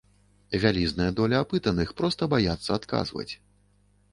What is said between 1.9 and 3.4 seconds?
проста баіцца адказваць.